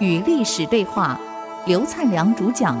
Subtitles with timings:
[0.00, 1.20] 与历史对话，
[1.66, 2.78] 刘灿良主讲。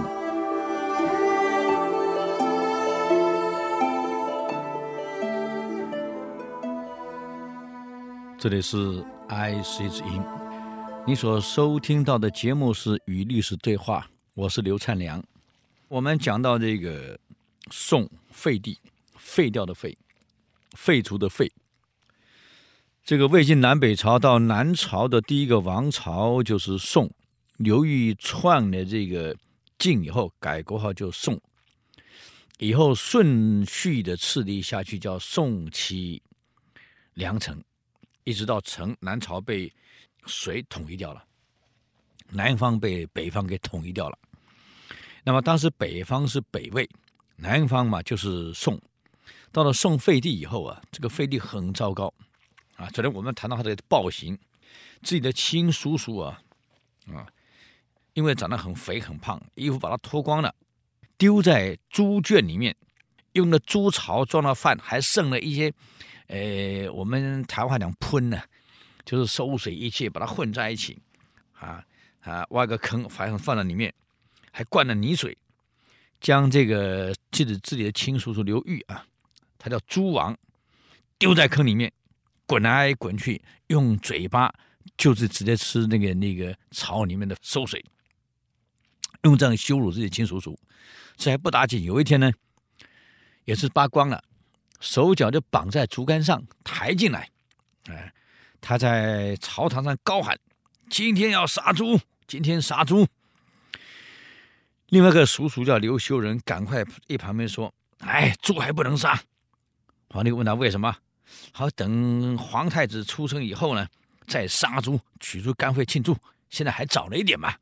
[8.40, 10.22] 这里是 IC 之音，
[11.04, 15.20] 你所收听到的节目是《与历史对话》，我是刘灿良。
[15.88, 17.18] 我们讲到这个
[17.72, 18.78] 宋废帝，
[19.16, 19.98] 废掉的废，
[20.78, 21.52] 废除的废。
[23.04, 27.10] 这个魏晋南北朝到南朝的第一个王朝就是宋，
[27.56, 29.36] 刘裕篡了这个
[29.76, 31.38] 晋以后，改国号就宋，
[32.58, 36.22] 以后顺序的次第下去叫宋齐
[37.14, 37.60] 梁陈，
[38.22, 39.70] 一直到陈，南朝被
[40.26, 41.24] 隋统一掉了，
[42.30, 44.16] 南方被北方给统一掉了。
[45.24, 46.88] 那么当时北方是北魏，
[47.34, 48.80] 南方嘛就是宋，
[49.52, 52.12] 到了宋废帝以后啊，这个废帝很糟糕。
[52.76, 54.38] 啊，昨天我们谈到他的暴行，
[55.02, 56.40] 自己的亲叔叔啊，
[57.12, 57.26] 啊，
[58.14, 60.54] 因为长得很肥很胖，衣服把他脱光了，
[61.16, 62.76] 丢在猪圈里面，
[63.32, 65.72] 用的猪槽装了饭，还剩了一些，
[66.28, 68.40] 呃，我们台湾话讲喷呢，
[69.04, 70.96] 就是馊水一切把它混在一起，
[71.54, 71.84] 啊
[72.20, 73.92] 啊，挖个坑，反正放在里面，
[74.52, 75.36] 还灌了泥水，
[76.20, 79.04] 将这个自己自己的亲叔叔刘裕啊，
[79.58, 80.36] 他叫猪王，
[81.18, 81.92] 丢在坑里面。
[82.46, 84.50] 滚来滚去，用嘴巴
[84.96, 87.84] 就是直接吃那个那个槽里面的馊水，
[89.24, 90.58] 用这样羞辱自己亲叔叔，
[91.18, 91.82] 这还不打紧。
[91.82, 92.32] 有一天呢，
[93.44, 94.24] 也是扒光了，
[94.80, 97.28] 手脚就绑在竹竿上抬进来，
[97.88, 98.10] 哎，
[98.62, 100.38] 他在朝堂上高喊
[100.88, 103.06] ：“今天要杀猪，今天杀猪。”
[104.88, 109.20] 另外一个叔叔叫刘修仁，赶快一旁边说：“哎，猪还不能杀。”
[110.10, 110.96] 皇帝问他为什么？
[111.52, 113.86] 好，等皇太子出生以后呢，
[114.26, 116.16] 再杀猪，取出肝肺庆祝。
[116.48, 117.54] 现在还早了一点嘛，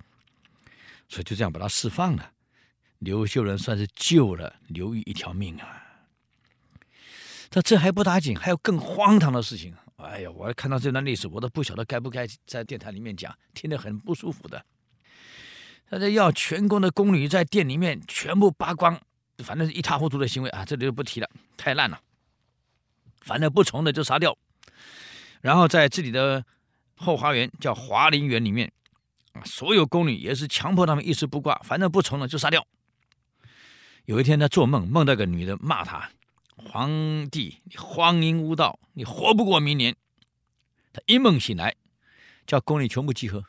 [1.09, 2.31] 所以就这样把他释放了。
[3.01, 5.83] 刘秀仁算是救了刘裕一条命啊。
[7.51, 9.75] 他这还不打紧，还有更荒唐的事情。
[9.97, 14.65] 哎呀，我看到这段历史，我都不晓得该不该在电台里面讲，听得很不舒服的。
[15.91, 19.01] 他这要全宫的宫女在殿里面全部扒光，
[19.39, 22.01] 反正是一塌糊涂的行为啊，这里就不提了，太烂了。
[23.27, 24.39] 反正不从的就杀掉，
[25.41, 26.45] 然后在自己的
[26.95, 28.73] 后花园叫华林园里面，
[29.33, 32.65] 啊，所有宫女也是强迫他们一丝不挂，反正不从的就杀掉。
[34.05, 36.09] 有一天他做梦，梦到个女的骂他
[36.55, 39.97] ：“皇帝，你荒淫无道，你活不过明年。”
[40.95, 41.75] 他一梦醒来，
[42.47, 43.45] 叫宫女全部集合，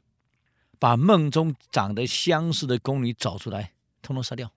[0.79, 4.51] 把梦中长得相似的宫女找出来，统统杀掉。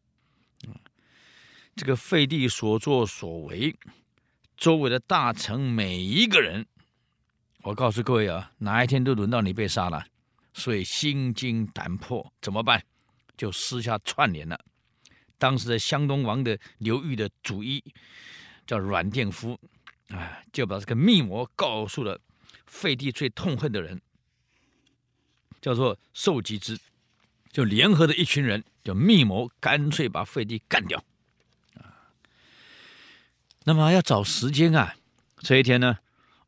[1.76, 3.76] 这个废帝所作所为。
[4.60, 6.66] 周围的大臣每一个人，
[7.62, 10.04] 我告诉各位啊，哪一天都轮到你被杀了，
[10.53, 12.84] 所以心惊胆魄，怎么办？
[13.38, 14.60] 就私下串联了。
[15.38, 17.82] 当时的湘东王的刘裕的主医
[18.66, 19.59] 叫阮殿夫，
[20.09, 22.21] 啊，就把这个密谋告诉了
[22.66, 23.98] 废帝最痛恨的人，
[25.62, 26.78] 叫做寿吉之，
[27.50, 31.03] 就联合的一群人，就密谋，干脆把废帝干掉。
[33.65, 34.97] 那么要找时间啊，
[35.41, 35.98] 这一天呢，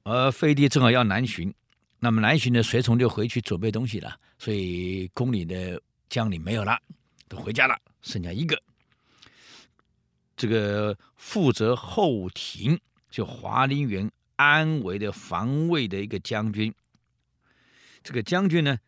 [0.04, 1.52] 呃，废帝正好要南巡，
[1.98, 6.80] 那么南巡的随从就回去准备东西了，所以宫里的将领没有了，
[7.28, 8.60] 都回家了，剩下一个，
[10.36, 12.80] 这个负责后庭
[13.10, 16.74] 就华林园安危的防卫的一个将军，
[18.02, 18.78] 这个将军呢，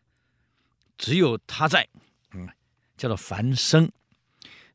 [0.97, 1.87] 只有他在，
[2.33, 2.49] 嗯，
[2.97, 3.91] 叫做樊生，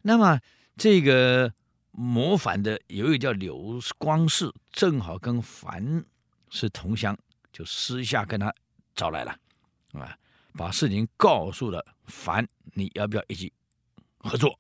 [0.03, 0.39] 那么
[0.77, 1.53] 这个。
[1.93, 6.05] 谋反的有一个叫柳光世，正好跟樊
[6.49, 7.19] 是同乡，
[7.53, 8.53] 就私下跟他
[8.95, 9.37] 找来了，
[9.93, 10.17] 啊，
[10.55, 13.53] 把事情告诉了樊，你要不要一起
[14.19, 14.59] 合作，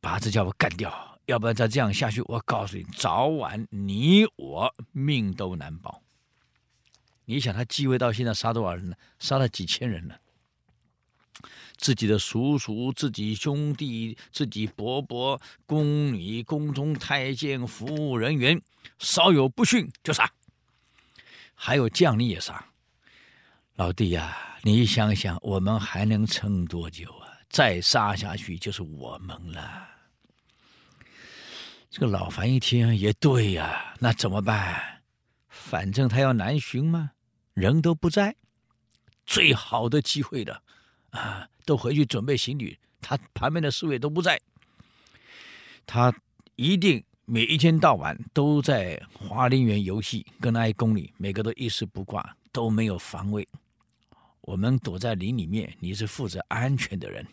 [0.00, 1.18] 把这家伙干掉？
[1.26, 6.02] 要不然再这样下去，我告诉你，早晚你我命都难保。
[7.24, 8.96] 你想他继位到现在杀多少人呢？
[9.18, 10.20] 杀了几千人了。
[11.76, 18.60] 自己的叔叔、自己兄弟、自己伯伯、宫女、宫中太监、服务人员，
[18.98, 20.30] 稍有不逊就杀，
[21.54, 22.64] 还有将领也杀。
[23.74, 27.28] 老弟呀、你想想，我们还能撑多久啊？
[27.48, 29.88] 再杀下去就是我们了。
[31.90, 35.02] 这个老樊一听也对呀、那怎么办？
[35.48, 37.12] 反正他要南巡嘛，
[37.54, 38.36] 人都不在，
[39.24, 40.62] 最好的机会了。
[41.16, 44.38] 啊，都回去准备行旅，他旁边的侍卫都不在，
[45.86, 46.14] 他
[46.56, 53.48] 一定每一天到晚都在华林园游戏，跟那一宫里每个都一丝不挂，都没有防卫。
[54.42, 57.26] 我们躲在林里面，你是负责安全的人，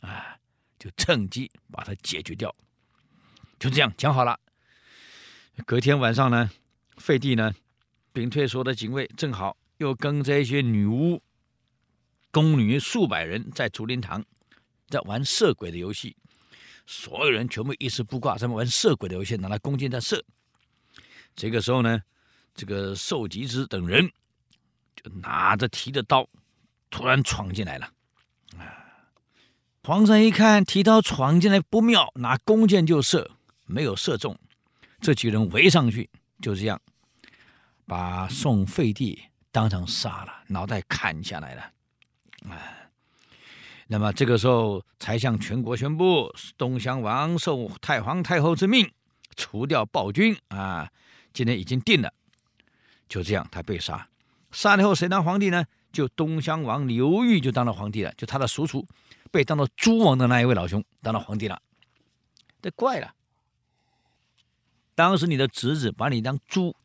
[0.00, 0.36] 啊，
[0.78, 2.52] 就趁机把他解决掉。
[3.58, 4.40] 就这样讲好了。
[5.66, 6.50] 隔天晚上呢，
[6.96, 7.52] 废帝呢，
[8.12, 11.20] 屏退所的警卫正好又跟这些女巫、
[12.30, 14.24] 宫女数百人在竹林堂
[14.88, 16.16] 在玩射鬼的游戏。
[16.86, 20.24] 所有人全部一丝不挂，在玩射鬼的游戏，拿来弓箭在射。
[21.36, 22.00] 这个时候呢，
[22.54, 24.10] 这个寿吉之等人
[24.96, 26.26] 就拿着提着刀，
[26.90, 27.92] 突然闯进来了。
[28.56, 28.86] 啊！
[29.84, 33.30] 皇上一看提刀闯进来不妙，拿弓箭就射，
[33.64, 34.38] 没有射中。
[35.00, 36.10] 这几人围上去，
[36.42, 36.80] 就这样
[37.86, 41.72] 把宋废帝当场杀了，脑袋砍下来了。
[42.48, 42.90] 啊！
[43.86, 48.92] 那么这个时候，才向全国宣布，东乡王受太皇太后之命，
[49.34, 50.90] 除掉暴君啊！
[51.32, 52.12] 今天已经定了，
[53.08, 54.08] 就这样，他被杀。
[54.50, 55.64] 杀了后，谁当皇帝呢？
[55.90, 58.86] 就东乡王刘裕就当了皇帝了，就他的叔叔，
[59.30, 61.60] 被当做猪王的那一位老兄当了皇帝了。
[62.60, 63.14] 这怪了，
[64.94, 66.76] 当时你的侄子把你当猪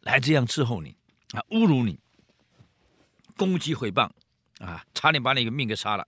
[0.00, 0.96] 来这样伺候你
[1.32, 2.00] 啊，侮辱你，
[3.36, 4.10] 攻击毁谤
[4.58, 6.06] 啊，差点把你个命给杀了。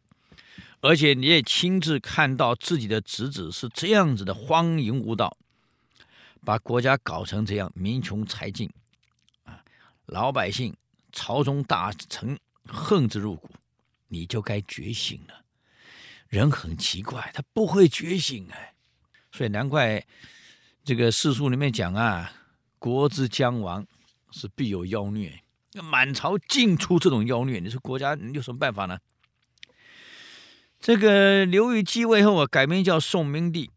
[0.80, 5.36] 而且你也亲自看到自己的侄子是这样子的荒淫无道，
[6.42, 8.70] 把国家搞成这样，民穷财尽，
[9.44, 9.62] 啊，
[10.06, 10.74] 老百姓、
[11.12, 13.50] 朝中大臣恨之入骨，
[14.08, 15.44] 你就该觉醒了。
[16.28, 18.72] 人很奇怪，他不会觉醒哎，
[19.32, 20.02] 所以难怪
[20.82, 22.32] 这个史书里面讲啊，
[22.78, 23.86] 国之将亡，
[24.30, 25.42] 是必有妖孽，
[25.74, 28.98] 满朝尽出这种妖孽，你说国家能有什么办法呢？
[30.80, 33.70] 这个刘裕继位后啊，改名叫宋明帝。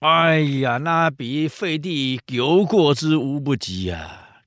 [0.00, 4.42] 哎呀，那比废帝有过之无不及呀！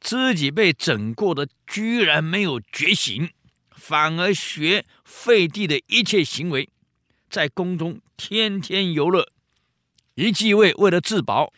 [0.00, 3.30] 自己被整过的，居然没有觉醒，
[3.70, 6.68] 反而学废帝的一切行为，
[7.30, 9.26] 在宫中天天游乐。
[10.14, 11.52] 一继位，为了自保，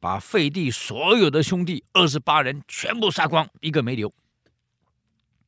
[0.00, 4.12] 把废帝所有的兄弟二十八人全部杀光，一个没留。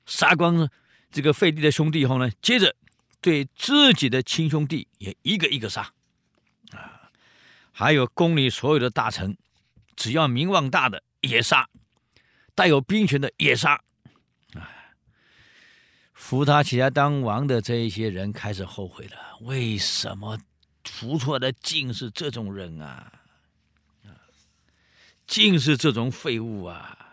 [0.07, 0.69] 杀光
[1.11, 2.75] 这个废帝的兄弟以后呢，接着。
[3.19, 5.91] 对自己的亲兄弟也一个一个杀，
[6.71, 7.11] 啊，
[7.73, 9.37] 还有宫里所有的大臣，
[9.97, 11.69] 只要名望大的也杀，
[12.55, 13.83] 带有兵权的也杀，
[14.55, 14.71] 啊，
[16.13, 20.39] 扶他起来当王的这一些人开始后悔了，为什么
[20.85, 23.11] 扶出来的竟是这种人啊？
[24.05, 24.15] 啊，
[25.27, 26.65] 竟是这种废物！
[26.65, 27.06] 啊，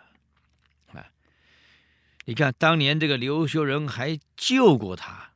[2.25, 5.31] 你看当年这个刘秀仁还救过他。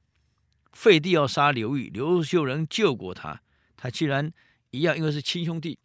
[0.71, 3.41] 废帝要杀刘裕，刘秀仁救过他，
[3.75, 4.31] 他既然
[4.69, 5.79] 一样，因为是亲兄弟，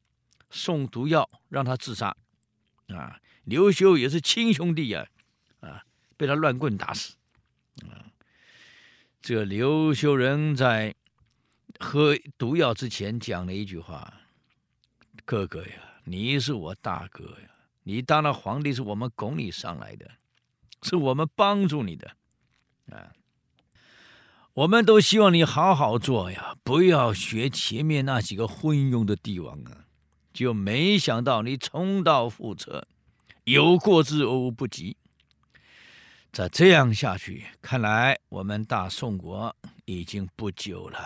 [0.51, 2.15] 送毒药让他自杀，
[2.89, 5.07] 啊，刘秀也是亲兄弟呀，
[5.61, 5.83] 啊，
[6.19, 7.17] 被他乱棍打死，
[7.89, 8.05] 啊，
[9.23, 10.95] 这刘秀仁在
[11.79, 14.13] 喝毒药之前讲了一句话
[15.25, 17.49] ：“哥哥呀，你是我大哥呀，
[17.85, 20.11] 你当了皇帝是我们拱你上来的，
[20.83, 22.13] 是我们帮助你的，
[22.91, 23.13] 啊。”
[24.55, 29.87] 我们都希望你好好做呀，不要学前面那几个昏庸的帝王啊！
[30.35, 32.87] 就没想到你重蹈覆辙，
[33.45, 34.99] 有过之而无不及。
[36.31, 40.99] 再这样下去，看来我们大宋国已经不久了。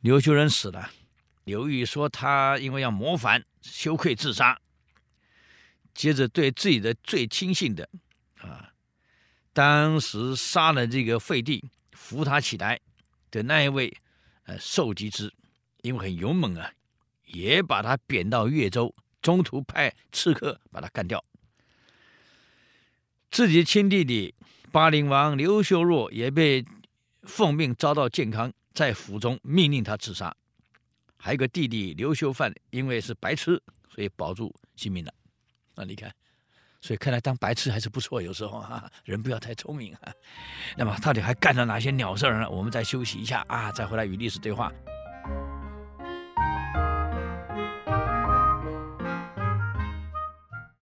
[0.00, 0.90] 刘秀仁死了，
[1.44, 4.58] 刘裕说他因为要谋反，羞愧自杀。
[5.94, 7.88] 接着对自己的最亲信的
[8.38, 8.72] 啊。
[9.52, 12.80] 当时杀了这个废帝，扶他起来
[13.30, 13.96] 的那一位，
[14.44, 15.32] 呃，寿吉之，
[15.82, 16.72] 因为很勇猛啊，
[17.26, 21.22] 也把他贬到越州，中途派刺客把他干掉。
[23.30, 24.34] 自己亲弟弟
[24.72, 26.64] 巴陵王刘秀若也被
[27.22, 30.34] 奉命遭到建康，在府中命令他自杀。
[31.16, 33.62] 还有个弟弟刘秀范，因为是白痴，
[33.94, 35.12] 所以保住性命了。
[35.80, 36.12] 啊，你看。
[36.82, 40.12] 所以看来当白痴还是不错，有时候啊，人不要太聪明啊。
[40.78, 42.48] 那么到底还干了哪些鸟事儿呢？
[42.48, 44.72] 我们再休息一下啊，再回来与历史对话。